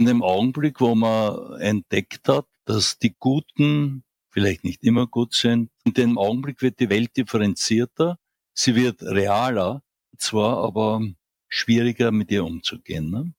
[0.00, 5.70] In dem Augenblick, wo man entdeckt hat, dass die Guten vielleicht nicht immer gut sind,
[5.84, 8.16] in dem Augenblick wird die Welt differenzierter,
[8.54, 9.82] sie wird realer,
[10.16, 11.02] zwar aber
[11.48, 13.10] schwieriger mit ihr umzugehen.
[13.10, 13.32] Ne?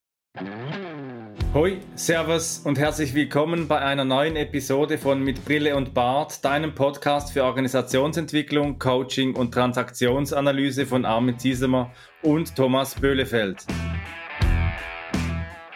[1.53, 6.75] Hoi, Servus und herzlich willkommen bei einer neuen Episode von Mit Brille und Bart, deinem
[6.75, 13.65] Podcast für Organisationsentwicklung, Coaching und Transaktionsanalyse von Armin Ziesemer und Thomas Böhlefeld.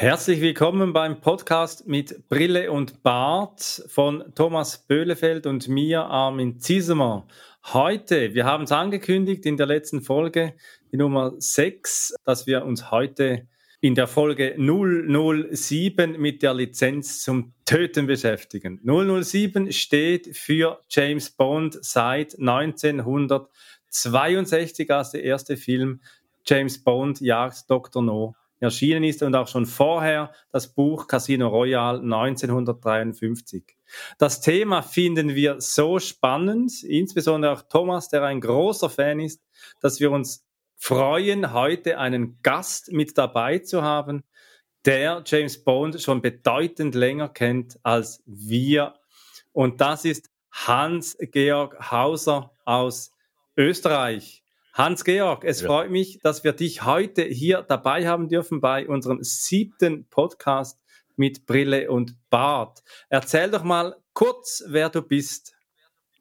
[0.00, 7.26] Herzlich willkommen beim Podcast mit Brille und Bart von Thomas Böhlefeld und mir, Armin Ziesemer.
[7.72, 10.54] Heute, wir haben es angekündigt in der letzten Folge,
[10.92, 13.48] die Nummer 6, dass wir uns heute
[13.80, 18.80] in der Folge 007 mit der Lizenz zum Töten beschäftigen.
[18.84, 26.02] 007 steht für James Bond seit 1962 als der erste Film
[26.46, 28.00] James Bond jagt Dr.
[28.00, 33.64] No erschienen ist und auch schon vorher das Buch Casino Royale 1953.
[34.18, 39.42] Das Thema finden wir so spannend, insbesondere auch Thomas, der ein großer Fan ist,
[39.80, 44.24] dass wir uns freuen, heute einen Gast mit dabei zu haben,
[44.84, 48.94] der James Bond schon bedeutend länger kennt als wir.
[49.52, 53.12] Und das ist Hans-Georg Hauser aus
[53.56, 54.44] Österreich.
[54.78, 55.66] Hans-Georg, es ja.
[55.66, 60.78] freut mich, dass wir dich heute hier dabei haben dürfen bei unserem siebten Podcast
[61.16, 62.84] mit Brille und Bart.
[63.08, 65.52] Erzähl doch mal kurz, wer du bist.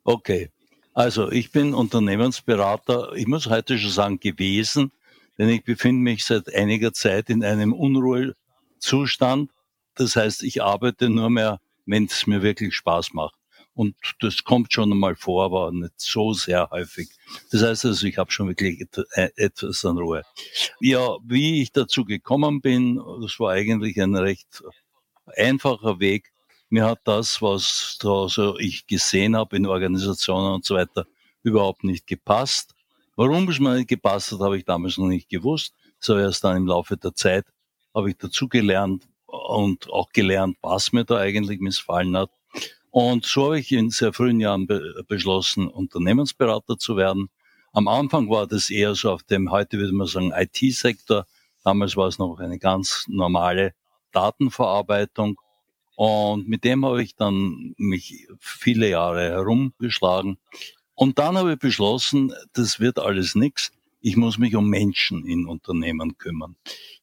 [0.03, 0.49] Okay,
[0.95, 4.91] also ich bin Unternehmensberater, ich muss heute schon sagen gewesen,
[5.37, 9.51] denn ich befinde mich seit einiger Zeit in einem Unruhezustand.
[9.93, 13.37] Das heißt, ich arbeite nur mehr, wenn es mir wirklich Spaß macht.
[13.77, 17.09] Und das kommt schon einmal vor, aber nicht so sehr häufig.
[17.51, 20.23] Das heißt also, ich habe schon wirklich äh, etwas an Ruhe.
[20.79, 24.63] Ja, wie ich dazu gekommen bin, das war eigentlich ein recht
[25.35, 26.31] einfacher Weg.
[26.69, 31.05] Mir hat das, was da so ich gesehen habe in Organisationen und so weiter,
[31.43, 32.73] überhaupt nicht gepasst.
[33.15, 35.75] Warum es mir nicht gepasst hat, habe ich damals noch nicht gewusst.
[35.99, 37.45] So erst dann im Laufe der Zeit
[37.93, 42.31] habe ich dazu gelernt und auch gelernt, was mir da eigentlich missfallen hat.
[42.99, 47.29] Und so habe ich in sehr frühen Jahren be beschlossen, Unternehmensberater zu werden.
[47.71, 51.27] Am Anfang war das eher so auf dem, heute würde man sagen, IT-Sektor.
[51.63, 53.75] Damals war es noch eine ganz normale
[54.13, 55.39] Datenverarbeitung.
[55.95, 60.39] Und mit dem habe ich dann mich viele Jahre herumgeschlagen.
[60.95, 63.71] Und dann habe ich beschlossen, das wird alles nichts.
[64.01, 66.55] Ich muss mich um Menschen in Unternehmen kümmern.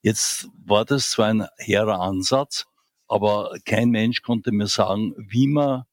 [0.02, 2.66] Jetzt war das zwar ein hehrer Ansatz,
[3.14, 5.84] aber kein Mensch konnte mir sagen, wie man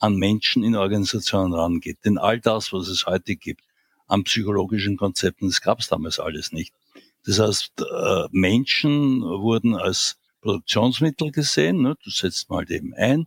[0.00, 1.98] an Menschen in Organisationen rangeht.
[2.04, 3.62] Denn all das, was es heute gibt,
[4.08, 6.74] an psychologischen Konzepten, das gab es damals alles nicht.
[7.24, 11.96] Das heißt, äh, Menschen wurden als Produktionsmittel gesehen, ne?
[12.04, 13.26] das setzt man halt eben ein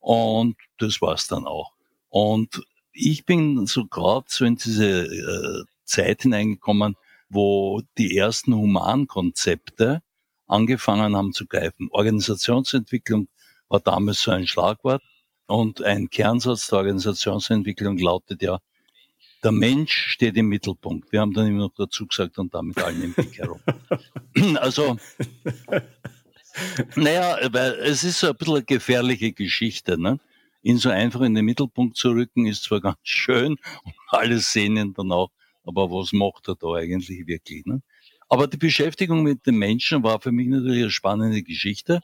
[0.00, 1.70] und das war's dann auch.
[2.08, 6.96] Und ich bin so gerade so in diese äh, Zeit hineingekommen,
[7.28, 10.02] wo die ersten Humankonzepte
[10.48, 11.88] angefangen haben zu greifen.
[11.90, 13.28] Organisationsentwicklung
[13.68, 15.02] war damals so ein Schlagwort
[15.46, 18.58] und ein Kernsatz der Organisationsentwicklung lautet ja,
[19.42, 21.12] der Mensch steht im Mittelpunkt.
[21.12, 23.60] Wir haben dann immer noch dazu gesagt und damit allen im Blick herum.
[24.56, 24.98] also,
[26.96, 30.00] naja, weil es ist so ein bisschen eine gefährliche Geschichte.
[30.00, 30.18] Ne?
[30.62, 33.52] Ihn so einfach in den Mittelpunkt zu rücken, ist zwar ganz schön
[33.84, 35.30] und alle sehen ihn dann auch,
[35.64, 37.64] aber was macht er da eigentlich wirklich?
[37.64, 37.82] Ne?
[38.28, 42.00] Aber die Beschäftigung mit den Menschen war für mich natürlich eine spannende Geschichte.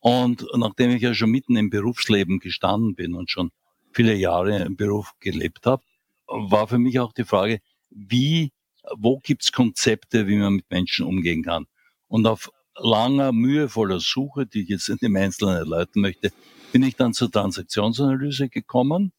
[0.00, 3.50] Und nachdem ich ja schon mitten im Berufsleben gestanden bin und schon
[3.92, 5.82] viele Jahre im Beruf gelebt habe,
[6.26, 8.52] war für mich auch die Frage, wie,
[8.96, 11.66] wo gibt's Konzepte, wie man mit Menschen umgehen kann?
[12.08, 16.32] Und auf langer, mühevoller Suche, die ich jetzt in dem Einzelnen erläutern möchte,
[16.72, 19.12] bin ich dann zur Transaktionsanalyse gekommen.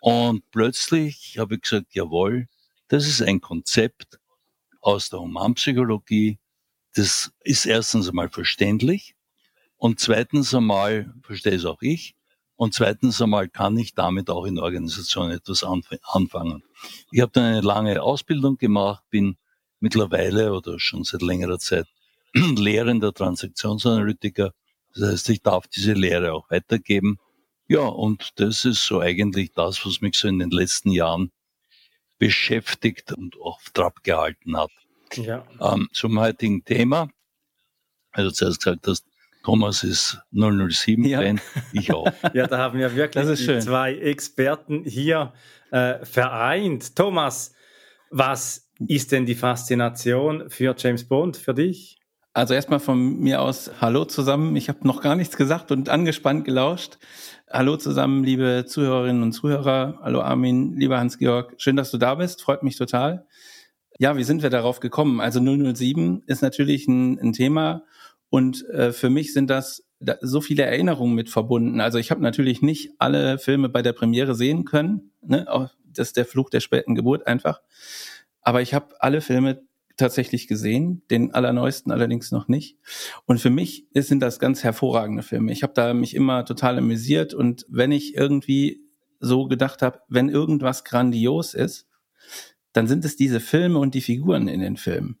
[0.00, 2.48] Und plötzlich habe ich gesagt, jawohl,
[2.88, 4.18] das ist ein Konzept,
[4.86, 6.38] aus der Humanpsychologie.
[6.94, 9.16] Das ist erstens einmal verständlich
[9.76, 12.14] und zweitens einmal verstehe es auch ich
[12.54, 16.62] und zweitens einmal kann ich damit auch in Organisationen etwas anfangen.
[17.10, 19.36] Ich habe dann eine lange Ausbildung gemacht, bin
[19.80, 21.88] mittlerweile oder schon seit längerer Zeit
[22.32, 24.52] lehrender Transaktionsanalytiker.
[24.94, 27.18] Das heißt, ich darf diese Lehre auch weitergeben.
[27.66, 31.32] Ja, und das ist so eigentlich das, was mich so in den letzten Jahren
[32.18, 34.70] beschäftigt und auf Trab gehalten hat.
[35.14, 35.44] Ja.
[35.60, 37.08] Ähm, zum heutigen Thema.
[38.12, 39.04] Also zuerst gesagt hast,
[39.44, 41.20] Thomas ist 007 ja.
[41.20, 41.40] Fan,
[41.72, 42.10] ich auch.
[42.34, 45.32] Ja, da haben wir wirklich zwei Experten hier
[45.70, 46.96] äh, vereint.
[46.96, 47.54] Thomas,
[48.10, 52.00] was ist denn die Faszination für James Bond für dich?
[52.32, 54.56] Also erstmal von mir aus Hallo zusammen.
[54.56, 56.98] Ich habe noch gar nichts gesagt und angespannt gelauscht.
[57.56, 59.98] Hallo zusammen, liebe Zuhörerinnen und Zuhörer.
[60.02, 61.54] Hallo Armin, lieber Hans-Georg.
[61.56, 62.42] Schön, dass du da bist.
[62.42, 63.26] Freut mich total.
[63.98, 65.22] Ja, wie sind wir darauf gekommen?
[65.22, 67.84] Also 007 ist natürlich ein, ein Thema
[68.28, 71.80] und äh, für mich sind das da, so viele Erinnerungen mit verbunden.
[71.80, 75.12] Also ich habe natürlich nicht alle Filme bei der Premiere sehen können.
[75.22, 75.46] Ne?
[75.82, 77.62] Das ist der Fluch der späten Geburt einfach.
[78.42, 79.62] Aber ich habe alle Filme
[79.96, 82.78] tatsächlich gesehen, den allerneuesten allerdings noch nicht.
[83.24, 85.52] Und für mich sind das ganz hervorragende Filme.
[85.52, 88.82] Ich habe da mich immer total amüsiert und wenn ich irgendwie
[89.20, 91.88] so gedacht habe, wenn irgendwas grandios ist,
[92.72, 95.18] dann sind es diese Filme und die Figuren in den Filmen.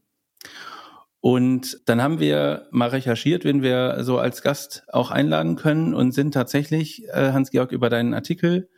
[1.20, 6.12] Und dann haben wir mal recherchiert, wen wir so als Gast auch einladen können und
[6.12, 8.68] sind tatsächlich, äh, Hans-Georg, über deinen Artikel,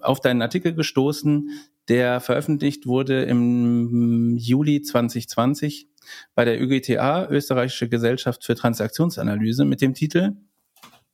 [0.00, 1.50] auf deinen Artikel gestoßen,
[1.88, 5.88] der veröffentlicht wurde im Juli 2020
[6.34, 10.36] bei der ÖGTA, Österreichische Gesellschaft für Transaktionsanalyse, mit dem Titel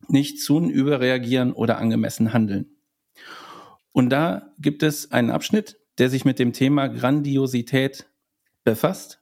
[0.08, 2.76] Nicht tun, überreagieren oder angemessen handeln.
[3.92, 8.08] Und da gibt es einen Abschnitt, der sich mit dem Thema Grandiosität
[8.64, 9.20] befasst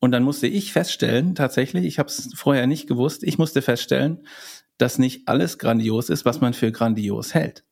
[0.00, 4.26] und dann musste ich feststellen, tatsächlich, ich habe es vorher nicht gewusst, ich musste feststellen,
[4.76, 7.64] dass nicht alles grandios ist, was man für grandios hält,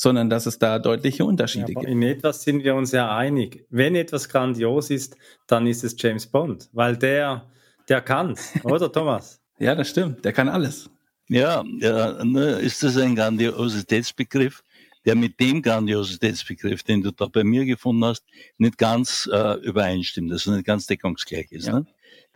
[0.00, 1.90] sondern dass es da deutliche Unterschiede ja, gibt.
[1.90, 3.66] In etwas sind wir uns ja einig.
[3.68, 5.16] Wenn etwas grandios ist,
[5.48, 7.50] dann ist es James Bond, weil der,
[7.88, 9.40] der kann, oder Thomas?
[9.58, 10.88] ja, das stimmt, der kann alles.
[11.28, 14.62] Ja, ja ne, ist das ein Grandiositätsbegriff?
[15.04, 18.24] der mit dem Grandiositätsbegriff, den du da bei mir gefunden hast,
[18.58, 21.68] nicht ganz äh, übereinstimmt, also nicht ganz deckungsgleich ist.
[21.68, 21.80] Ja.
[21.80, 21.86] Ne?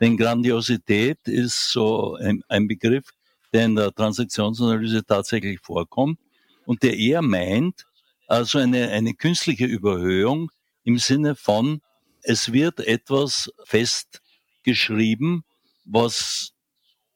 [0.01, 3.09] Denn Grandiosität ist so ein, ein Begriff,
[3.53, 6.17] der in der Transaktionsanalyse tatsächlich vorkommt
[6.65, 7.85] und der eher meint,
[8.27, 10.51] also eine, eine künstliche Überhöhung
[10.83, 11.81] im Sinne von,
[12.21, 15.43] es wird etwas festgeschrieben,
[15.85, 16.53] was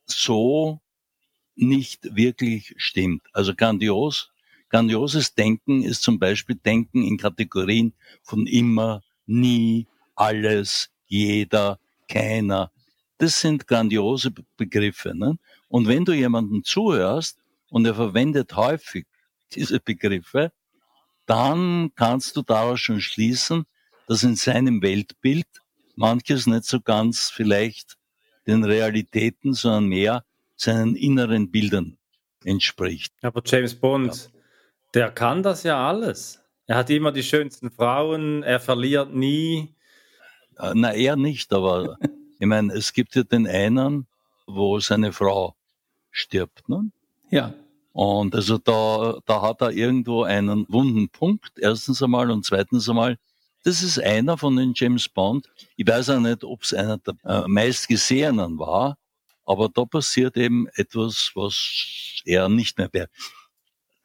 [0.06, 0.82] so
[1.56, 3.24] nicht wirklich stimmt.
[3.34, 4.32] Also grandios
[4.70, 11.80] Grandioses Denken ist zum Beispiel Denken in Kategorien von immer, nie, alles, jeder,
[12.10, 12.72] keiner.
[13.18, 15.16] Das sind grandiose Begriffe.
[15.16, 15.38] Ne?
[15.70, 17.40] Und wenn du jemandem zuhörst
[17.70, 19.06] und er verwendet häufig
[19.54, 20.52] diese Begriffe,
[21.26, 23.66] dann kannst du daraus schon schließen,
[24.08, 25.48] dass in seinem Weltbild
[25.96, 27.98] manches nicht so ganz vielleicht
[28.46, 30.24] den Realitäten, sondern mehr
[30.56, 31.98] seinen inneren Bildern
[32.44, 33.14] entspricht.
[33.22, 34.32] Aber James Bond
[34.94, 36.42] der kann das ja alles.
[36.66, 39.76] Er hat immer die schönsten Frauen, er verliert nie.
[40.58, 41.98] Äh, na, er nicht, aber
[42.40, 44.08] ich meine, es gibt ja den einen,
[44.48, 45.56] wo seine Frau
[46.12, 46.68] stirbt.
[46.68, 46.90] Ne?
[47.30, 47.54] Ja.
[47.98, 53.18] Und also da, da hat er irgendwo einen wunden Punkt, erstens einmal und zweitens einmal,
[53.64, 55.50] das ist einer von den James Bond.
[55.78, 59.00] Ich weiß auch nicht, ob es einer der äh, meistgesehenen war,
[59.46, 63.10] aber da passiert eben etwas, was er nicht mehr wäre.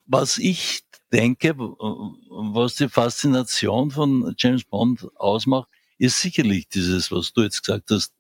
[0.07, 5.69] Was ich denke, was die Faszination von James Bond ausmacht,
[5.99, 8.15] ist sicherlich dieses, was du jetzt gesagt hast,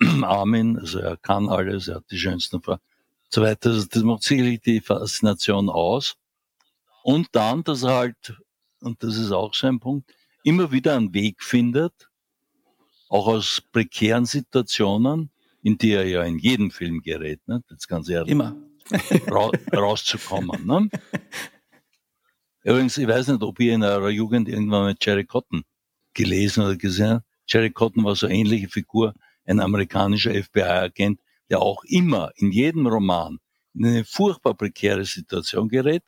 [0.22, 2.80] Armin, also er kann alles, er hat die schönsten Frauen,
[3.34, 3.70] so weiter.
[3.70, 6.16] Also das macht sicherlich die Faszination aus.
[7.02, 8.34] Und dann, dass er halt,
[8.80, 12.08] und das ist auch so ein Punkt, immer wieder einen Weg findet,
[13.08, 15.30] auch aus prekären Situationen,
[15.62, 17.62] in die er ja in jedem Film gerät, ne?
[17.68, 18.30] das ganz ehrlich.
[18.30, 18.56] Immer
[19.26, 20.66] ra rauszukommen.
[20.66, 20.88] Ne?
[22.62, 25.64] Übrigens, ich weiß nicht, ob ihr in eurer Jugend irgendwann mit Jerry Cotton
[26.14, 27.26] gelesen oder gesehen habt.
[27.46, 29.14] Jerry Cotton war so ähnliche Figur,
[29.44, 31.20] ein amerikanischer FBI-Agent,
[31.50, 33.38] der auch immer in jedem Roman
[33.74, 36.02] in eine furchtbar prekäre Situation gerät,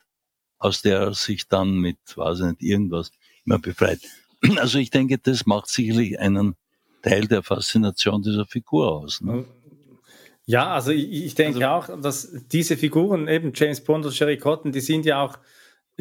[0.57, 3.11] aus der er sich dann mit, weiß ich nicht, irgendwas
[3.45, 3.99] immer befreit.
[4.57, 6.55] Also ich denke, das macht sicherlich einen
[7.01, 9.19] Teil der Faszination dieser Figur aus.
[9.19, 9.45] Ne?
[10.45, 14.37] Ja, also ich, ich denke also, auch, dass diese Figuren, eben James Bond und Sherry
[14.37, 15.39] Cotton, die sind ja auch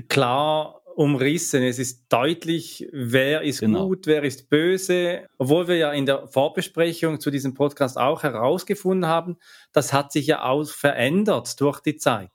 [0.09, 1.62] klar umrissen.
[1.62, 3.88] Es ist deutlich, wer ist genau.
[3.88, 5.29] gut, wer ist böse.
[5.38, 9.37] Obwohl wir ja in der Vorbesprechung zu diesem Podcast auch herausgefunden haben,
[9.73, 12.31] das hat sich ja auch verändert durch die Zeit.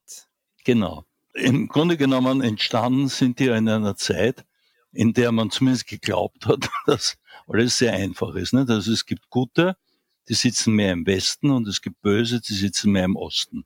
[0.63, 1.05] Genau.
[1.33, 4.45] Im Grunde genommen entstanden sind die in einer Zeit,
[4.91, 8.53] in der man zumindest geglaubt hat, dass alles sehr einfach ist.
[8.53, 9.75] Also es gibt gute,
[10.29, 13.65] die sitzen mehr im Westen und es gibt Böse, die sitzen mehr im Osten.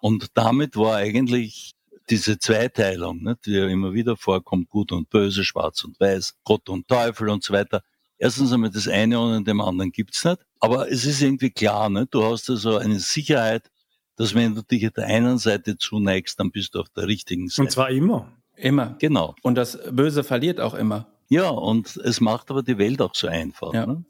[0.00, 1.73] Und damit war eigentlich
[2.10, 6.68] diese Zweiteilung, ne, die ja immer wieder vorkommt, gut und böse, schwarz und weiß, Gott
[6.68, 7.82] und Teufel und so weiter.
[8.18, 10.38] Erstens einmal das eine ohne dem anderen gibt's nicht.
[10.60, 12.06] Aber es ist irgendwie klar, ne?
[12.10, 13.70] du hast also eine Sicherheit,
[14.16, 17.48] dass wenn du dich auf der einen Seite zuneigst, dann bist du auf der richtigen
[17.48, 17.62] Seite.
[17.62, 18.32] Und zwar immer.
[18.56, 18.96] Immer.
[19.00, 19.34] Genau.
[19.42, 21.08] Und das Böse verliert auch immer.
[21.28, 23.72] Ja, und es macht aber die Welt auch so einfach.
[23.74, 23.86] Ja.
[23.86, 24.04] Ne?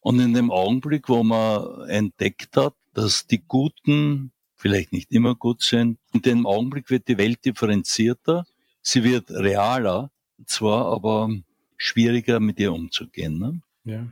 [0.00, 5.62] Und in dem Augenblick, wo man entdeckt hat, dass die Guten vielleicht nicht immer gut
[5.62, 8.44] sind, in dem Augenblick wird die Welt differenzierter,
[8.82, 10.10] sie wird realer,
[10.46, 11.30] zwar aber
[11.76, 13.38] schwieriger mit ihr umzugehen.
[13.38, 13.62] Ne?
[13.84, 14.06] Ja.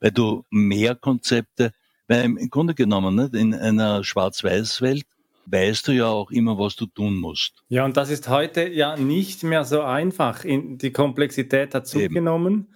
[0.00, 1.72] Weil du mehr Konzepte,
[2.08, 5.06] weil im Grunde genommen, nicht, in einer Schwarz-Weiß-Welt
[5.46, 7.62] weißt du ja auch immer, was du tun musst.
[7.68, 10.44] Ja, und das ist heute ja nicht mehr so einfach.
[10.44, 12.66] In, die Komplexität hat Eben.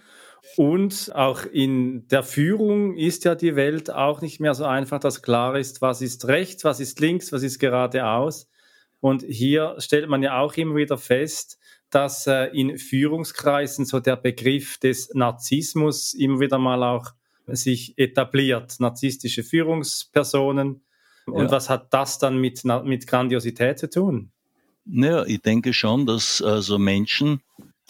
[0.57, 5.23] Und auch in der Führung ist ja die Welt auch nicht mehr so einfach, dass
[5.23, 8.49] klar ist, was ist rechts, was ist links, was ist geradeaus.
[9.01, 11.59] Und hier stellt man ja auch immer wieder fest,
[11.91, 17.13] dass äh, in Führungskreisen so der Begriff des Narzissmus immer wieder mal auch
[17.47, 18.77] sich etabliert.
[18.79, 20.83] Narzisstische Führungspersonen.
[21.27, 21.51] Und Ja.
[21.51, 24.31] was hat das dann mit, mit Grandiosität zu tun?
[24.85, 27.41] Naja, ich denke schon, dass also Menschen,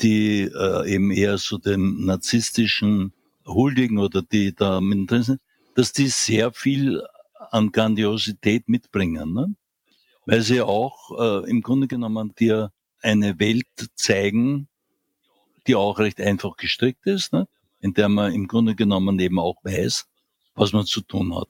[0.03, 3.13] die äh, eben eher so dem narzisstischen
[3.47, 5.41] huldigen oder die da sind,
[5.75, 7.03] dass die sehr viel
[7.51, 9.33] an Grandiosität mitbringen.
[9.35, 9.55] Ne?
[10.27, 12.73] Weil sie auch äh, im Grunde genommen dir
[13.03, 14.69] eine Welt zeigen,
[15.67, 17.47] die auch recht einfach gestrickt ist, ne?
[17.81, 20.07] in der man im Grunde genommen eben auch weiß,
[20.55, 21.49] was man zu tun hat.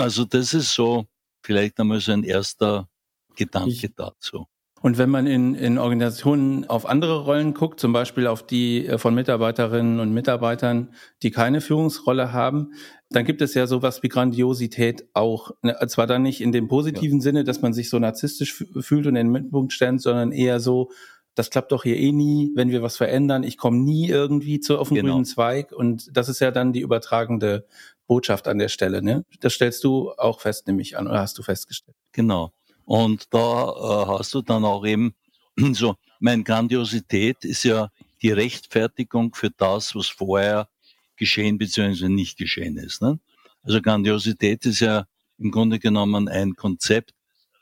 [0.00, 1.06] Also das ist so
[1.42, 2.88] vielleicht einmal so ein erster
[3.36, 4.46] Gedanke Ich- dazu.
[4.82, 8.96] Und wenn man in, in Organisationen auf andere Rollen guckt, zum Beispiel auf die äh,
[8.98, 12.72] von Mitarbeiterinnen und Mitarbeitern, die keine Führungsrolle haben,
[13.10, 15.50] dann gibt es ja sowas wie Grandiosität auch.
[15.62, 19.06] Ne, Zwar dann nicht in dem positiven Sinne, dass man sich so narzisstisch fü- fühlt
[19.06, 20.90] und in den Mittelpunkt stellt, sondern eher so,
[21.34, 23.42] das klappt doch hier eh nie, wenn wir was verändern.
[23.42, 25.12] Ich komme nie irgendwie zu auf den Genau.
[25.12, 25.72] grünen Zweig.
[25.72, 27.66] Und das ist ja dann die übertragende
[28.06, 29.02] Botschaft an der Stelle.
[29.02, 29.24] Ne?
[29.40, 31.96] Das stellst du auch fest, nämlich an, oder hast du festgestellt?
[32.12, 32.52] Genau.
[32.90, 35.14] Und da äh, hast du dann auch eben
[35.74, 37.88] so, mein Grandiosität ist ja
[38.20, 40.68] die Rechtfertigung für das, was vorher
[41.16, 42.08] geschehen bzw.
[42.08, 43.00] nicht geschehen ist.
[43.00, 43.20] Ne?
[43.62, 45.06] Also Grandiosität ist ja
[45.38, 47.14] im Grunde genommen ein Konzept,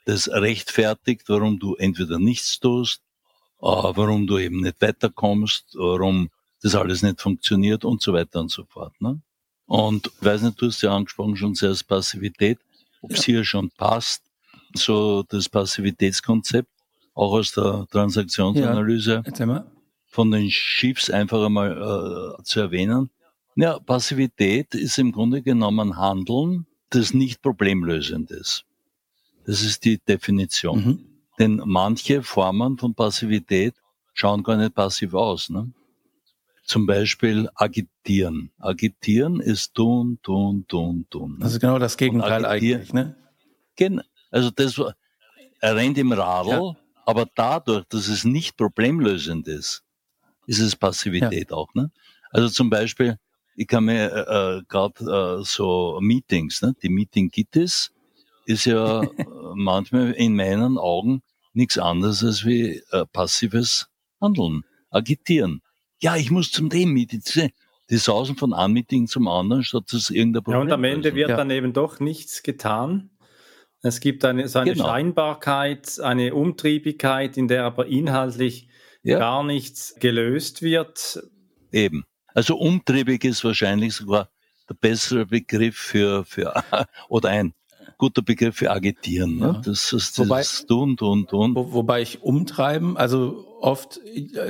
[0.05, 3.03] das rechtfertigt, warum du entweder nichts tust,
[3.61, 6.31] äh, warum du eben nicht weiterkommst, warum
[6.63, 8.99] das alles nicht funktioniert und so weiter und so fort.
[8.99, 9.21] Ne?
[9.67, 12.57] Und ich weiß nicht, du hast ja angesprochen schon zuerst Passivität,
[13.03, 14.23] ob es hier schon passt,
[14.73, 16.69] so das Passivitätskonzept,
[17.13, 19.65] auch aus der Transaktionsanalyse mal.
[20.07, 23.09] von den Chiefs einfach einmal äh, zu erwähnen.
[23.55, 28.65] Ja, Passivität ist im Grunde genommen Handeln, das nicht problemlösend ist.
[29.45, 30.85] Das ist die Definition.
[30.85, 31.05] Mhm.
[31.39, 33.73] Denn manche Formen von Passivität
[34.13, 35.49] schauen gar nicht passiv aus.
[35.49, 35.71] Ne?
[36.65, 38.51] Zum Beispiel agitieren.
[38.59, 41.31] Agitieren ist tun, tun, tun, tun.
[41.33, 41.37] Ne?
[41.39, 43.15] Das ist genau das Gegenteil eigentlich, ne?
[43.75, 44.95] Gen- Also das war,
[45.59, 46.75] er rennt im Radl, Ja.
[47.05, 49.83] aber dadurch, dass es nicht problemlösend ist,
[50.47, 51.73] ist es Passivität auch.
[51.73, 51.91] Ne?
[52.31, 53.17] Also zum Beispiel,
[53.55, 56.75] ich kann mir äh, äh, gerade äh, so Meetings, ne?
[56.81, 57.91] die Meeting Gittis
[58.45, 59.01] ist ja
[59.55, 61.21] manchmal in meinen Augen
[61.53, 63.87] nichts anderes als wie äh, passives
[64.21, 65.61] Handeln, agitieren.
[66.01, 67.21] Ja, ich muss zum dem Meeting.
[67.89, 71.09] Die sausen von einem Meeting zum anderen, statt dass irgendein Ja, Problem und am Ende
[71.09, 71.15] lösen.
[71.17, 71.37] wird Ja.
[71.37, 73.09] dann eben doch nichts getan.
[73.81, 74.85] Es gibt eine, so eine Genau.
[74.85, 78.67] Scheinbarkeit, eine Umtriebigkeit, in der aber inhaltlich
[79.03, 79.19] Ja.
[79.19, 81.21] gar nichts gelöst wird.
[81.71, 82.03] Eben.
[82.33, 84.29] Also umtriebig ist wahrscheinlich sogar
[84.69, 86.53] der bessere Begriff für, für
[87.09, 87.53] oder ein
[87.97, 89.37] guter Begriff für agitieren.
[89.37, 89.45] Ne?
[89.55, 89.61] Ja.
[89.65, 91.55] Das ist Wobei- das Tun, Tun, Tun.
[91.55, 93.99] Wo, wobei ich umtreiben, also oft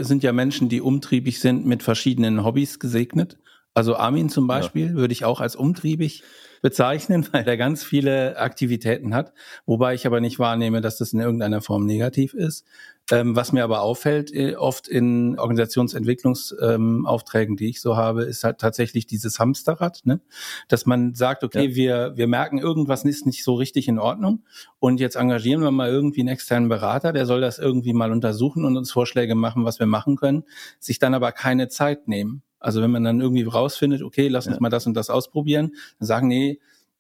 [0.02, 3.38] sind ja Menschen, die umtriebig sind, mit verschiedenen Hobbys gesegnet.
[3.80, 6.24] Also Armin zum Beispiel würde ich auch als umtriebig
[6.62, 9.32] bezeichnen, weil er ganz viele Aktivitäten hat,
[9.66, 12.66] wobei ich aber nicht wahrnehme, dass das in irgendeiner Form negativ ist.
[13.10, 18.44] Ähm, was mir aber auffällt, äh, oft in Organisationsentwicklungsaufträgen, ähm, die ich so habe, ist
[18.44, 20.20] halt tatsächlich dieses Hamsterrad, ne?
[20.68, 21.76] dass man sagt, okay, Ja.
[21.76, 24.44] wir, wir merken, irgendwas ist nicht so richtig in Ordnung
[24.80, 28.66] und jetzt engagieren wir mal irgendwie einen externen Berater, der soll das irgendwie mal untersuchen
[28.66, 30.44] und uns Vorschläge machen, was wir machen können,
[30.80, 32.44] sich dann aber keine Zeit nehmen.
[32.60, 34.62] Also wenn man dann irgendwie rausfindet, okay, lass uns Ja.
[34.62, 36.60] mal das und das ausprobieren, dann sagen, nee,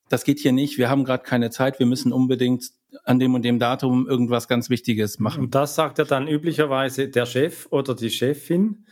[0.09, 2.71] das geht hier nicht, wir haben gerade keine Zeit, wir müssen unbedingt
[3.03, 5.43] an dem und dem Datum irgendwas ganz Wichtiges machen.
[5.43, 8.85] Und das sagt ja dann üblicherweise der Chef oder die Chefin.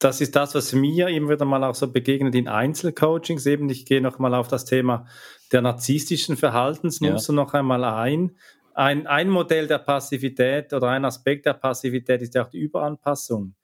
[0.00, 3.46] Das ist das, was mir immer wieder mal auch so begegnet in Einzelcoachings.
[3.46, 5.06] Eben, ich gehe noch mal auf das Thema
[5.52, 8.32] der narzisstischen Verhaltensmuster noch einmal ein.
[8.74, 13.54] ein, ein Modell der Passivität oder ein Aspekt der Passivität ist ja auch die Überanpassung.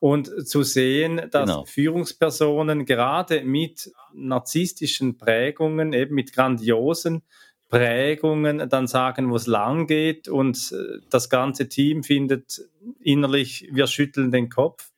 [0.00, 1.64] Und zu sehen, dass genau.
[1.66, 7.22] Führungspersonen gerade mit narzisstischen Prägungen, eben mit grandiosen
[7.68, 12.62] Prägungen, dann sagen, wo es lang geht und äh, das ganze Team findet
[12.98, 14.90] innerlich, wir schütteln den Kopf,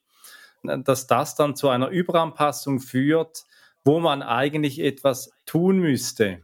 [0.63, 3.45] dass das dann zu einer Überanpassung führt,
[3.85, 6.43] wo man eigentlich etwas tun müsste.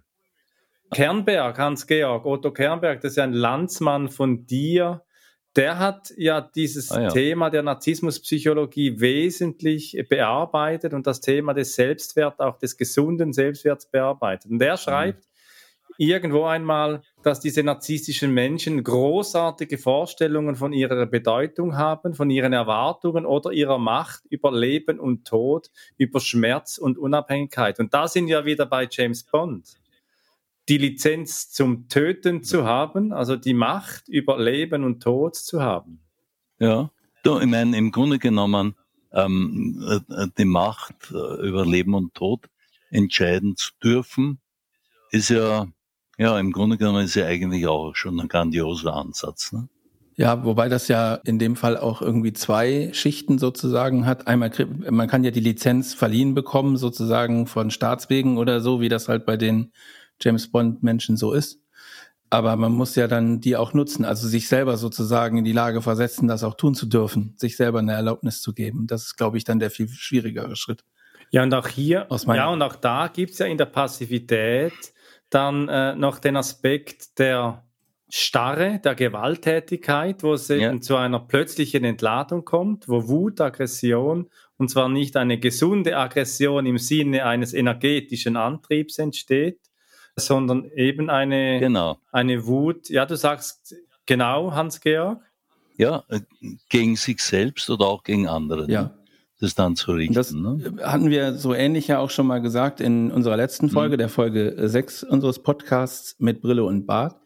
[0.92, 5.02] Kernberg, Hans-Georg, Otto Kernberg, das ist ja ein Landsmann von dir.
[5.58, 7.08] Der hat ja dieses ah, ja.
[7.08, 14.52] Thema der Narzissmuspsychologie wesentlich bearbeitet und das Thema des Selbstwerts, auch des gesunden Selbstwerts bearbeitet.
[14.52, 14.78] Und er mhm.
[14.78, 15.94] schreibt mhm.
[15.98, 23.26] irgendwo einmal, dass diese narzisstischen Menschen großartige Vorstellungen von ihrer Bedeutung haben, von ihren Erwartungen
[23.26, 27.80] oder ihrer Macht über Leben und Tod, über Schmerz und Unabhängigkeit.
[27.80, 29.76] Und da sind wir wieder bei James Bond
[30.68, 36.00] die Lizenz zum Töten zu haben, also die Macht über Leben und Tod zu haben.
[36.58, 36.90] Ja,
[37.22, 38.74] du, ich meine, im Grunde genommen
[39.12, 42.46] ähm, äh, die Macht äh, über Leben und Tod
[42.90, 44.40] entscheiden zu dürfen,
[45.10, 45.66] ist ja,
[46.18, 49.52] ja, im Grunde genommen ist ja eigentlich auch schon ein grandioser Ansatz.
[49.52, 49.68] Ne?
[50.16, 54.26] Ja, wobei das ja in dem Fall auch irgendwie zwei Schichten sozusagen hat.
[54.26, 54.50] Einmal,
[54.90, 59.24] man kann ja die Lizenz verliehen bekommen, sozusagen von Staatswegen oder so, wie das halt
[59.26, 59.70] bei den
[60.20, 61.60] James Bond Menschen so ist.
[62.30, 65.80] Aber man muss ja dann die auch nutzen, also sich selber sozusagen in die Lage
[65.80, 68.86] versetzen, das auch tun zu dürfen, sich selber eine Erlaubnis zu geben.
[68.86, 70.84] Das ist, glaube ich, dann der viel schwierigere Schritt.
[71.30, 74.72] Ja, und auch hier, ja, und auch da gibt es ja in der Passivität
[75.30, 77.64] dann äh, noch den Aspekt der
[78.08, 80.56] Starre, der Gewalttätigkeit, wo es ja.
[80.56, 86.64] eben zu einer plötzlichen Entladung kommt, wo Wut, Aggression, und zwar nicht eine gesunde Aggression
[86.64, 89.60] im Sinne eines energetischen Antriebs entsteht,
[90.18, 91.98] sondern eben eine, genau.
[92.12, 92.88] eine Wut.
[92.88, 93.74] Ja, du sagst
[94.06, 95.20] genau, Hans-Georg?
[95.76, 96.20] Ja, äh,
[96.68, 98.66] gegen sich selbst oder auch gegen andere.
[98.66, 98.72] Ne?
[98.72, 98.94] Ja.
[99.40, 100.14] Das dann zu richten.
[100.14, 100.74] Das ne?
[100.82, 103.98] hatten wir so ähnlich ja auch schon mal gesagt in unserer letzten Folge, mhm.
[103.98, 107.20] der Folge 6 unseres Podcasts mit Brille und Bart,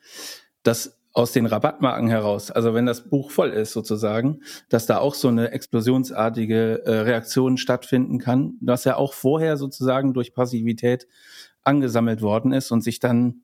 [0.63, 5.15] dass aus den Rabattmarken heraus, also wenn das Buch voll ist sozusagen, dass da auch
[5.15, 11.07] so eine explosionsartige äh, Reaktion stattfinden kann, dass er auch vorher sozusagen durch Passivität
[11.65, 13.43] angesammelt worden ist und sich dann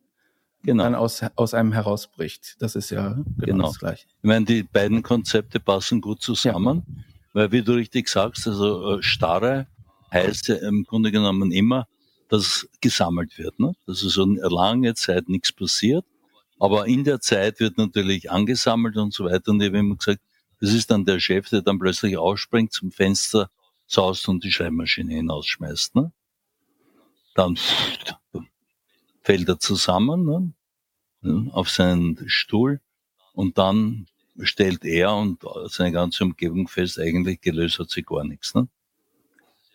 [0.62, 0.84] genau.
[0.84, 2.56] dann aus, aus einem herausbricht.
[2.60, 3.66] Das ist ja genau, genau.
[3.68, 4.06] das Gleiche.
[4.06, 7.04] Ich meine, die beiden Konzepte passen gut zusammen, ja.
[7.32, 9.66] weil wie du richtig sagst, also äh, starre
[10.12, 11.86] heißt ja im Grunde genommen immer,
[12.28, 13.74] dass gesammelt wird, ne?
[13.86, 16.04] dass so eine lange Zeit nichts passiert.
[16.58, 19.52] Aber in der Zeit wird natürlich angesammelt und so weiter.
[19.52, 20.20] Und ich habe immer gesagt,
[20.60, 23.48] das ist dann der Chef, der dann plötzlich ausspringt, zum Fenster
[23.86, 25.94] saust und die Schreibmaschine hinausschmeißt.
[25.94, 26.12] Ne?
[27.38, 27.56] Dann
[29.22, 30.54] fällt er zusammen
[31.20, 32.80] ne, auf seinen Stuhl
[33.32, 34.06] und dann
[34.42, 38.54] stellt er und seine ganze Umgebung fest, eigentlich gelöst hat sich gar nichts.
[38.54, 38.68] Ne?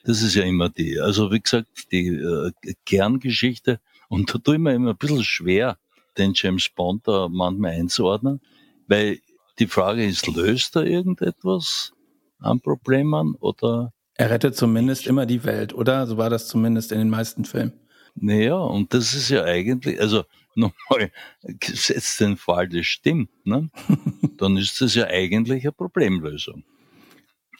[0.03, 2.51] Das ist ja immer die, also wie gesagt, die äh,
[2.85, 5.77] Kerngeschichte und da tue ich mir immer ein bisschen schwer,
[6.17, 8.41] den James Bond da manchmal einzuordnen,
[8.87, 9.19] weil
[9.59, 11.93] die Frage ist, löst er irgendetwas
[12.39, 16.05] an Problemen oder er rettet zumindest immer die Welt, oder?
[16.07, 17.73] So war das zumindest in den meisten Filmen.
[18.15, 20.23] Naja, und das ist ja eigentlich, also
[20.55, 23.69] nochmal, gesetzt den Fall, das stimmt, ne?
[24.37, 26.63] dann ist das ja eigentlich eine Problemlösung.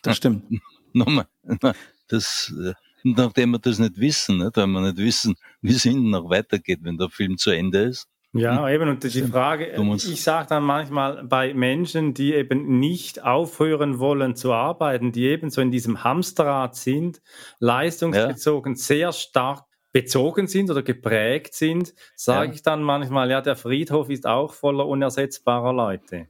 [0.03, 0.43] Das stimmt.
[0.93, 1.25] Nochmal,
[2.07, 4.55] das, äh, nachdem wir das nicht wissen, nicht?
[4.55, 8.07] weil wir nicht wissen, wie es hinten noch weitergeht, wenn der Film zu Ende ist,
[8.33, 8.73] ja, hm.
[8.73, 14.35] eben, und die Frage, ich sage dann manchmal bei Menschen, die eben nicht aufhören wollen
[14.35, 17.21] zu arbeiten, die eben so in diesem Hamsterrad sind,
[17.59, 18.79] leistungsbezogen ja.
[18.79, 22.53] sehr stark bezogen sind oder geprägt sind, sage ja.
[22.53, 26.27] ich dann manchmal, ja, der Friedhof ist auch voller unersetzbarer Leute.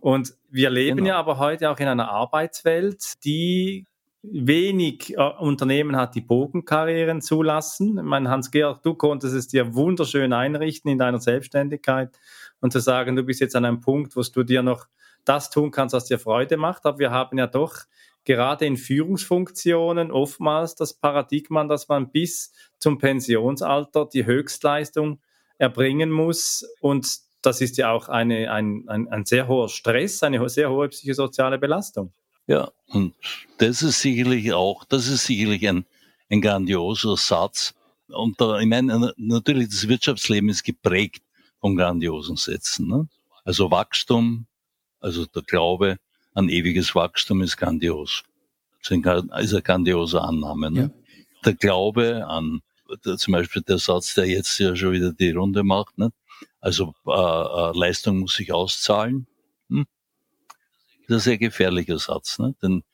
[0.00, 1.10] Und wir leben genau.
[1.10, 3.86] ja aber heute auch in einer Arbeitswelt, die
[4.22, 7.98] wenig äh, Unternehmen hat, die Bogenkarrieren zulassen.
[7.98, 12.18] Ich Hans-Georg, du konntest es dir wunderschön einrichten in deiner Selbstständigkeit
[12.60, 14.86] und zu sagen, du bist jetzt an einem Punkt, wo du dir noch
[15.24, 16.84] das tun kannst, was dir Freude macht.
[16.86, 17.76] Aber wir haben ja doch
[18.24, 25.20] gerade in Führungsfunktionen oftmals das Paradigma, dass man bis zum Pensionsalter die Höchstleistung
[25.58, 30.46] erbringen muss und das ist ja auch eine, ein, ein, ein sehr hoher Stress, eine
[30.48, 32.12] sehr hohe psychosoziale Belastung.
[32.50, 33.14] Ja, und
[33.58, 35.84] das ist sicherlich auch, das ist sicherlich ein,
[36.28, 37.74] ein grandioser Satz.
[38.08, 41.22] Und da, ich meine, natürlich, das Wirtschaftsleben ist geprägt
[41.60, 42.88] von grandiosen Sätzen.
[42.88, 43.08] Ne?
[43.44, 44.46] Also Wachstum,
[44.98, 45.98] also der Glaube
[46.34, 48.24] an ewiges Wachstum ist grandios.
[48.82, 50.72] Das ist eine grandiose Annahme.
[50.72, 50.80] Ne?
[50.80, 50.90] Ja.
[51.44, 52.62] Der Glaube an,
[53.16, 56.10] zum Beispiel der Satz, der jetzt ja schon wieder die Runde macht, ne?
[56.60, 59.28] Also äh, äh, Leistung muss sich auszahlen.
[61.10, 62.38] Das ist ein sehr gefährlicher Satz.
[62.38, 62.54] Ne?
[62.62, 62.84] Denn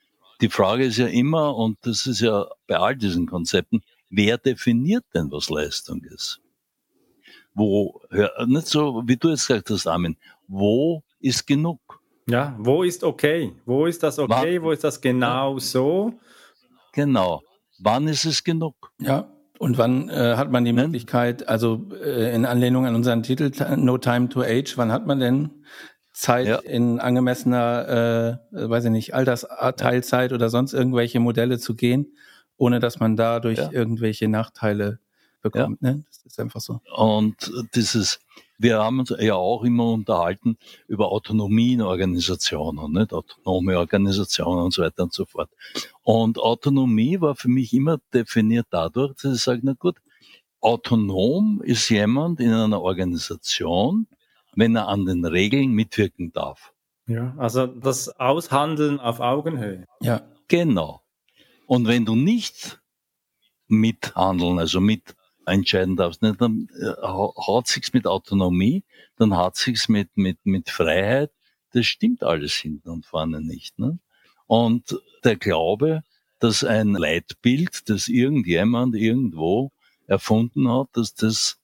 [0.40, 5.04] die Frage ist ja immer, und das ist ja bei all diesen Konzepten, wer definiert
[5.12, 6.40] denn, was Leistung ist?
[7.52, 8.00] Wo,
[8.46, 10.16] nicht so, wie du jetzt gesagt hast, Armin,
[10.48, 11.78] wo ist genug?
[12.26, 13.52] Ja, wo ist okay?
[13.66, 14.56] Wo ist das okay?
[14.56, 16.14] Wann, wo ist das genau so?
[16.92, 17.42] Genau.
[17.80, 18.92] Wann ist es genug?
[18.98, 19.30] Ja.
[19.58, 20.84] Und wann äh, hat man die ne?
[20.84, 25.20] Möglichkeit, also äh, in Anlehnung an unseren Titel No Time to Age, wann hat man
[25.20, 25.50] denn
[26.16, 26.56] Zeit ja.
[26.56, 32.16] in angemessener, äh, weiß ich nicht, Altersteilzeit oder sonst irgendwelche Modelle zu gehen,
[32.56, 33.70] ohne dass man dadurch ja.
[33.70, 34.98] irgendwelche Nachteile
[35.42, 35.82] bekommt.
[35.82, 36.04] Ne?
[36.08, 36.80] Das ist einfach so.
[36.96, 38.18] Und dieses,
[38.56, 40.56] wir haben uns ja auch immer unterhalten
[40.88, 43.12] über Autonomie in Organisationen, nicht?
[43.12, 45.50] autonome Organisationen und so weiter und so fort.
[46.02, 49.96] Und Autonomie war für mich immer definiert dadurch, dass ich sage, na gut,
[50.62, 54.06] autonom ist jemand in einer Organisation,
[54.56, 56.72] wenn er an den Regeln mitwirken darf.
[57.06, 59.86] Ja, also das Aushandeln auf Augenhöhe.
[60.00, 61.02] Ja, genau.
[61.66, 62.80] Und wenn du nicht
[63.68, 65.14] mithandeln, also mit
[65.46, 68.82] entscheiden darfst, nicht, dann äh, hat sich's mit Autonomie,
[69.16, 71.30] dann hat sich's mit, mit, mit Freiheit.
[71.72, 73.78] Das stimmt alles hinten und vorne nicht.
[73.78, 74.00] Ne?
[74.46, 76.02] Und der Glaube,
[76.40, 79.70] dass ein Leitbild, das irgendjemand irgendwo
[80.06, 81.58] erfunden hat, dass das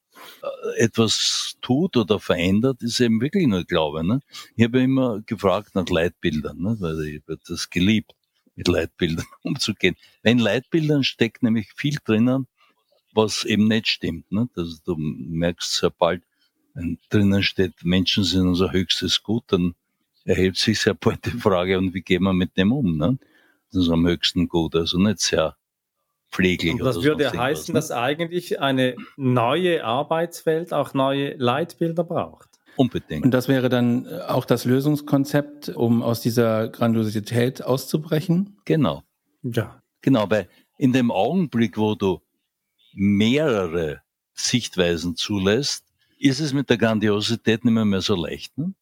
[0.77, 4.05] etwas tut oder verändert, ist eben wirklich nur Glaube.
[4.05, 4.21] Ne?
[4.55, 6.75] Ich habe immer gefragt nach Leitbildern, ne?
[6.79, 8.13] weil ich habe das geliebt,
[8.55, 9.95] mit Leitbildern umzugehen.
[10.21, 12.47] Wenn Leitbildern steckt nämlich viel drinnen,
[13.13, 14.31] was eben nicht stimmt.
[14.31, 14.49] Ne?
[14.55, 16.23] Das, du merkst sehr bald,
[16.73, 19.75] wenn drinnen steht, Menschen sind unser höchstes Gut, dann
[20.25, 22.97] erhebt sich sehr bald die Frage, und wie gehen wir mit dem um?
[22.97, 23.17] Ne?
[23.71, 25.55] Das ist am höchsten Gut, also nicht sehr
[26.33, 26.73] pfleglich.
[26.73, 27.77] Und das würde heißen, ne?
[27.77, 32.49] dass eigentlich eine neue Arbeitswelt auch neue Leitbilder braucht.
[32.75, 33.23] Unbedingt.
[33.23, 38.57] Und das wäre dann auch das Lösungskonzept, um aus dieser Grandiosität auszubrechen?
[38.65, 39.03] Genau.
[39.43, 39.81] Ja.
[40.01, 42.21] Genau, weil in dem Augenblick, wo du
[42.93, 44.01] mehrere
[44.33, 45.85] Sichtweisen zulässt,
[46.17, 48.57] ist es mit der Grandiosität nicht mehr, mehr so leicht.
[48.57, 48.73] Ne?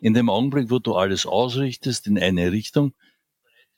[0.00, 2.92] In dem Augenblick, wo du alles ausrichtest in eine Richtung,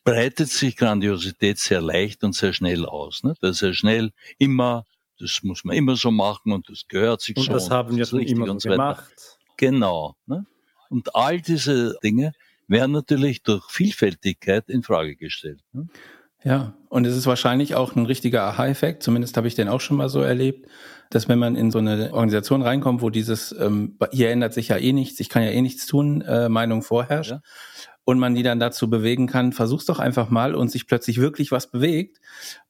[0.05, 3.23] breitet sich Grandiosität sehr leicht und sehr schnell aus.
[3.23, 3.35] Ne?
[3.41, 4.85] Das ist sehr schnell immer,
[5.19, 7.53] das muss man immer so machen und das gehört sich und so.
[7.53, 9.39] Das haben wir schon immer so gemacht.
[9.57, 10.17] Genau.
[10.27, 10.47] Ne?
[10.89, 12.33] Und all diese Dinge
[12.67, 15.61] werden natürlich durch Vielfältigkeit in Frage gestellt.
[15.73, 15.89] Ne?
[16.43, 19.99] Ja, und es ist wahrscheinlich auch ein richtiger Aha-Effekt, zumindest habe ich den auch schon
[19.99, 20.67] mal so erlebt,
[21.11, 24.79] dass wenn man in so eine Organisation reinkommt, wo dieses, ähm, hier ändert sich ja
[24.79, 27.43] eh nichts, ich kann ja eh nichts tun, äh, Meinung vorherrscht, ja.
[28.05, 31.53] Und man die dann dazu bewegen kann, versuch's doch einfach mal und sich plötzlich wirklich
[31.53, 32.21] was bewegt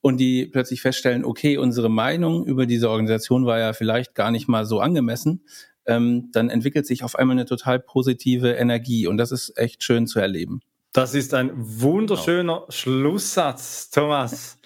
[0.00, 4.48] und die plötzlich feststellen, okay, unsere Meinung über diese Organisation war ja vielleicht gar nicht
[4.48, 5.44] mal so angemessen,
[5.86, 10.06] ähm, dann entwickelt sich auf einmal eine total positive Energie und das ist echt schön
[10.06, 10.60] zu erleben.
[10.92, 12.70] Das ist ein wunderschöner genau.
[12.70, 14.58] Schlusssatz, Thomas.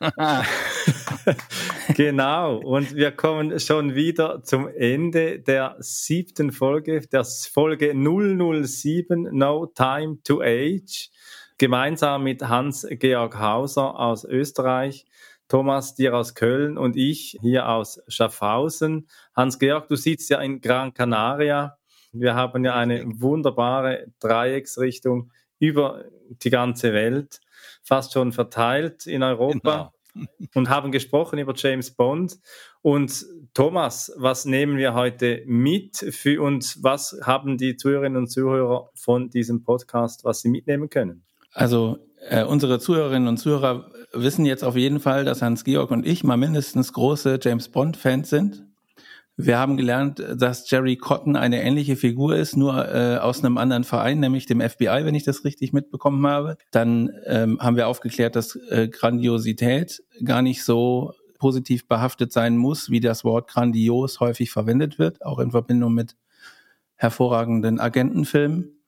[1.94, 9.66] genau, und wir kommen schon wieder zum Ende der siebten Folge, der Folge 007 No
[9.66, 11.10] Time to Age,
[11.58, 15.04] gemeinsam mit Hans-Georg Hauser aus Österreich,
[15.48, 19.08] Thomas dir aus Köln und ich hier aus Schaffhausen.
[19.34, 21.76] Hans-Georg, du sitzt ja in Gran Canaria.
[22.12, 27.40] Wir haben ja eine wunderbare Dreiecksrichtung über die ganze Welt,
[27.88, 30.28] fast schon verteilt in Europa genau.
[30.54, 32.38] und haben gesprochen über James Bond.
[32.82, 33.24] Und
[33.54, 36.82] Thomas, was nehmen wir heute mit für uns?
[36.82, 41.24] Was haben die Zuhörerinnen und Zuhörer von diesem Podcast, was sie mitnehmen können?
[41.52, 41.98] Also
[42.28, 46.36] äh, unsere Zuhörerinnen und Zuhörer wissen jetzt auf jeden Fall, dass Hans-Georg und ich mal
[46.36, 48.67] mindestens große James Bond-Fans sind.
[49.40, 53.84] Wir haben gelernt, dass Jerry Cotton eine ähnliche Figur ist, nur äh, aus einem anderen
[53.84, 56.58] Verein, nämlich dem FBI, wenn ich das richtig mitbekommen habe.
[56.72, 62.90] Dann ähm, haben wir aufgeklärt, dass äh, Grandiosität gar nicht so positiv behaftet sein muss,
[62.90, 66.16] wie das Wort grandios häufig verwendet wird, auch in Verbindung mit
[66.96, 68.82] hervorragenden Agentenfilmen.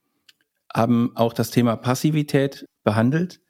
[0.75, 3.41] Haben auch das Thema Passivität behandelt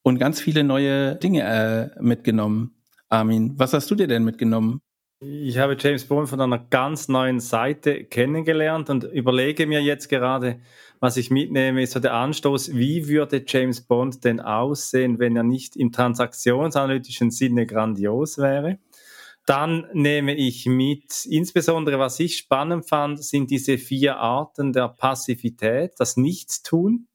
[0.00, 2.74] und ganz viele neue Dinge äh, mitgenommen.
[3.10, 4.80] Armin, was hast du dir denn mitgenommen?
[5.24, 10.58] Ich habe James Bond von einer ganz neuen Seite kennengelernt und überlege mir jetzt gerade,
[10.98, 15.44] was ich mitnehme, ist so der Anstoß, wie würde James Bond denn aussehen, wenn er
[15.44, 18.80] nicht im transaktionsanalytischen Sinne grandios wäre?
[19.46, 25.92] Dann nehme ich mit, insbesondere was ich spannend fand, sind diese vier Arten der Passivität,
[25.98, 27.06] das Nichtstun.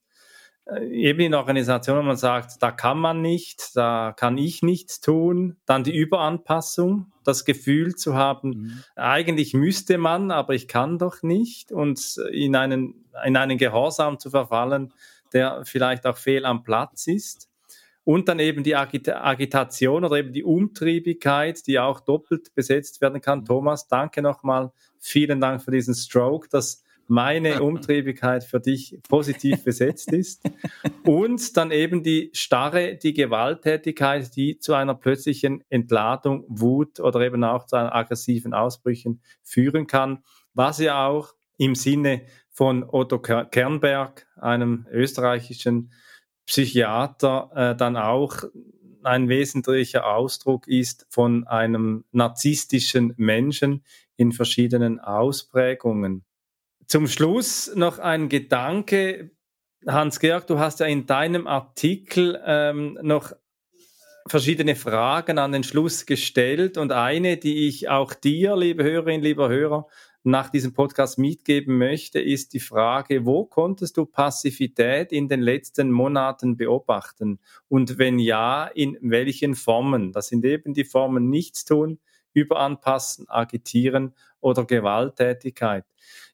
[0.69, 4.99] Äh, eben in Organisationen, wo man sagt, da kann man nicht, da kann ich nichts
[4.99, 5.58] tun.
[5.65, 8.84] Dann die Überanpassung, das Gefühl zu haben, mhm.
[8.95, 11.71] eigentlich müsste man, aber ich kann doch nicht.
[11.71, 14.93] Und in einen, in einen Gehorsam zu verfallen,
[15.34, 17.49] der vielleicht auch fehl am Platz ist.
[18.03, 23.19] Und dann eben die Agita Agitation oder eben die Umtriebigkeit, die auch doppelt besetzt werden
[23.21, 23.39] kann.
[23.39, 23.45] Mhm.
[23.45, 24.71] Thomas, danke nochmal.
[24.99, 26.47] Vielen Dank für diesen Stroke.
[26.49, 30.43] Das meine Umtriebigkeit für dich positiv besetzt ist.
[31.04, 37.43] Und dann eben die Starre, die Gewalttätigkeit, die zu einer plötzlichen Entladung, Wut oder eben
[37.43, 44.28] auch zu einem aggressiven Ausbrüchen führen kann, was ja auch im Sinne von Otto Kernberg,
[44.36, 45.91] einem österreichischen
[46.46, 48.43] Psychiater, äh, dann auch
[49.04, 53.84] ein wesentlicher Ausdruck ist von einem narzisstischen Menschen
[54.15, 56.26] in verschiedenen Ausprägungen.
[56.88, 59.32] Zum Schluss noch ein Gedanke.
[59.86, 63.34] Hans-Georg, du hast ja in deinem Artikel ähm, noch
[64.26, 69.50] verschiedene Fragen an den Schluss gestellt und eine, die ich auch dir, liebe Hörerinnen, lieber
[69.50, 69.88] Hörer,
[70.23, 75.91] nach diesem Podcast mitgeben möchte, ist die Frage, wo konntest du Passivität in den letzten
[75.91, 77.39] Monaten beobachten?
[77.67, 80.13] Und wenn ja, in welchen Formen?
[80.13, 82.00] Das sind eben die Formen Nichtstun,
[82.32, 85.86] Überanpassen, Agitieren oder Gewalttätigkeit.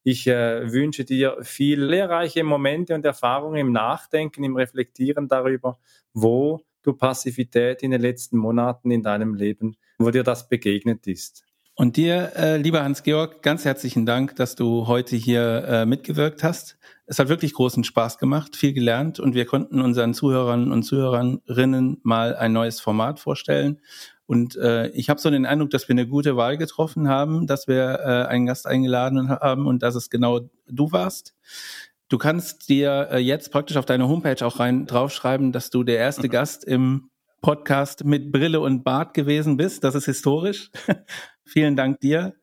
[0.03, 5.79] Ich äh, wünsche dir viel lehrreiche Momente und Erfahrungen im Nachdenken, im Reflektieren darüber,
[6.13, 11.45] wo du Passivität in den letzten Monaten in deinem Leben, wo dir das begegnet ist.
[11.75, 16.77] Und dir, äh, lieber Hans-Georg, ganz herzlichen Dank, dass du heute hier äh, mitgewirkt hast.
[17.07, 21.99] Es hat wirklich großen Spaß gemacht, viel gelernt und wir konnten unseren Zuhörern und Zuhörerinnen
[22.03, 23.81] mal ein neues Format vorstellen.
[24.27, 27.67] Und äh, ich habe so den Eindruck, dass wir eine gute Wahl getroffen haben, dass
[27.67, 31.33] wir äh, einen Gast eingeladen haben und dass es genau du warst.
[32.07, 35.97] Du kannst dir äh, jetzt praktisch auf deine Homepage auch rein draufschreiben, dass du der
[35.97, 36.31] erste mhm.
[36.31, 37.09] Gast im
[37.43, 39.83] Podcast mit Brille und Bart gewesen bist.
[39.83, 40.71] Das ist historisch.
[41.45, 42.33] Vielen Dank dir.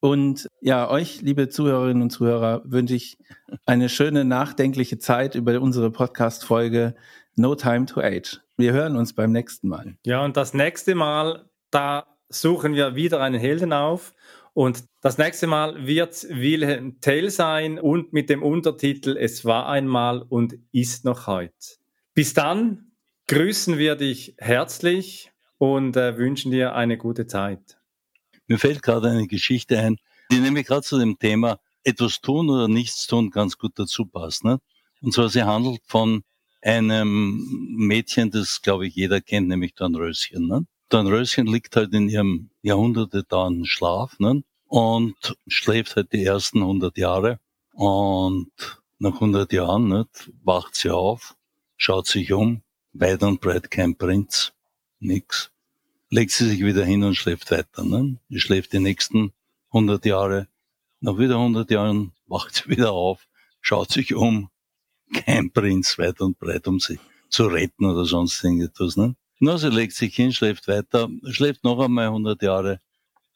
[0.00, 3.18] Und ja, euch, liebe Zuhörerinnen und Zuhörer, wünsche ich
[3.66, 6.96] eine schöne, nachdenkliche Zeit über unsere Podcast-Folge
[7.36, 8.40] No Time to Age.
[8.56, 9.96] Wir hören uns beim nächsten Mal.
[10.04, 14.14] Ja, und das nächste Mal, da suchen wir wieder einen Helden auf.
[14.54, 20.22] Und das nächste Mal wird Wilhelm Tell sein und mit dem Untertitel Es war einmal
[20.22, 21.52] und ist noch heute.
[22.14, 22.91] Bis dann
[23.26, 27.78] grüßen wir dich herzlich und äh, wünschen dir eine gute Zeit.
[28.46, 29.96] Mir fällt gerade eine Geschichte ein,
[30.30, 34.44] die nämlich gerade zu dem Thema etwas tun oder nichts tun ganz gut dazu passt.
[34.44, 34.58] Ne?
[35.00, 36.22] Und zwar sie handelt von
[36.60, 40.46] einem Mädchen, das glaube ich jeder kennt, nämlich Dornröschen.
[40.46, 40.66] Ne?
[40.88, 44.42] Dornröschen liegt halt in ihrem Jahrhunderte dauernden Schlaf ne?
[44.66, 47.38] und schläft halt die ersten 100 Jahre
[47.72, 48.50] und
[48.98, 50.06] nach 100 Jahren ne,
[50.44, 51.34] wacht sie auf,
[51.76, 52.61] schaut sich um,
[52.92, 54.52] weit und breit kein Prinz,
[55.00, 55.50] nix.
[56.10, 57.84] Legt sie sich wieder hin und schläft weiter.
[57.84, 58.18] Ne?
[58.28, 59.32] Sie schläft die nächsten
[59.68, 60.48] 100 Jahre.
[61.00, 63.26] Nach wieder 100 Jahren wacht sie wieder auf,
[63.60, 64.50] schaut sich um,
[65.12, 68.96] kein Prinz weit und breit, um sie zu retten oder sonst irgendetwas.
[68.96, 69.16] Ne?
[69.40, 72.80] Na, sie legt sich hin, schläft weiter, schläft noch einmal 100 Jahre.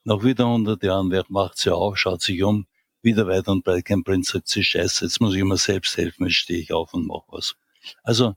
[0.04, 2.66] Nach wieder 100 Jahren macht sie auf, schaut sich um,
[3.02, 3.86] wieder weit und breit.
[3.86, 6.94] Kein Prinz sagt sie, scheiße, jetzt muss ich immer selbst helfen, jetzt stehe ich auf
[6.94, 7.56] und mache was.
[8.04, 8.34] Also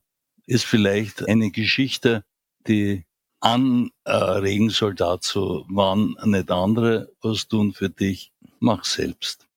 [0.49, 2.23] ist vielleicht eine Geschichte,
[2.67, 3.05] die
[3.39, 9.47] anregen soll dazu, wann nicht andere was tun für dich, mach selbst.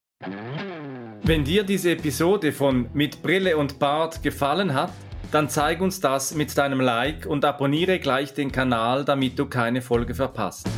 [1.24, 4.92] Wenn dir diese Episode von Mit Brille und Bart gefallen hat,
[5.32, 9.80] dann zeig uns das mit deinem Like und abonniere gleich den Kanal, damit du keine
[9.80, 10.68] Folge verpasst.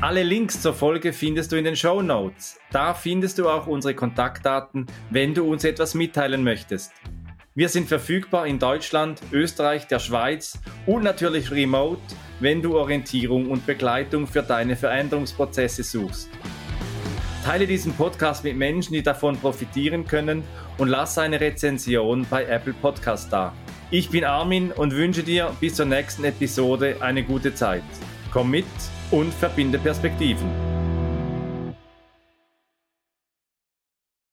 [0.00, 2.58] Alle Links zur Folge findest du in den Show Notes.
[2.70, 6.92] Da findest du auch unsere Kontaktdaten, wenn du uns etwas mitteilen möchtest.
[7.56, 12.02] Wir sind verfügbar in Deutschland, Österreich, der Schweiz und natürlich remote,
[12.38, 16.28] wenn du Orientierung und Begleitung für deine Veränderungsprozesse suchst.
[17.46, 20.44] Teile diesen Podcast mit Menschen, die davon profitieren können
[20.76, 23.54] und lass eine Rezension bei Apple Podcast da.
[23.90, 27.84] Ich bin Armin und wünsche dir bis zur nächsten Episode eine gute Zeit.
[28.34, 28.66] Komm mit
[29.10, 30.46] und verbinde Perspektiven.